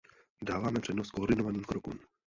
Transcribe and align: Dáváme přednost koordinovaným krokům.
Dáváme 0.43 0.79
přednost 0.79 1.11
koordinovaným 1.11 1.63
krokům. 1.63 1.99